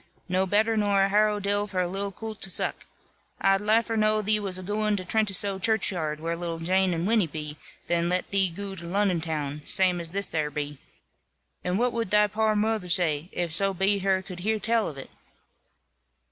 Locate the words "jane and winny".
6.57-7.27